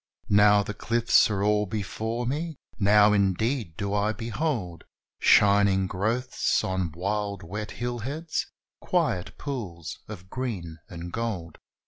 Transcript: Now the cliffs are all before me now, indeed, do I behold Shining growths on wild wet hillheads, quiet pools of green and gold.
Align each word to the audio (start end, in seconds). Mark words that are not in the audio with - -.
Now 0.29 0.63
the 0.63 0.73
cliffs 0.73 1.29
are 1.29 1.43
all 1.43 1.67
before 1.67 2.25
me 2.25 2.57
now, 2.79 3.13
indeed, 3.13 3.77
do 3.77 3.93
I 3.93 4.13
behold 4.13 4.83
Shining 5.19 5.85
growths 5.85 6.63
on 6.63 6.91
wild 6.93 7.43
wet 7.43 7.69
hillheads, 7.73 8.47
quiet 8.79 9.37
pools 9.37 9.99
of 10.07 10.27
green 10.27 10.79
and 10.89 11.13
gold. 11.13 11.59